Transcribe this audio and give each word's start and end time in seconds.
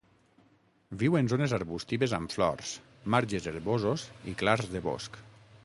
Viu 1.01 1.17
en 1.19 1.27
zones 1.33 1.53
arbustives 1.57 2.15
amb 2.19 2.33
flors, 2.37 2.71
marges 3.17 3.47
herbosos 3.53 4.07
i 4.33 4.37
clars 4.41 4.73
de 4.77 4.83
bosc. 4.91 5.25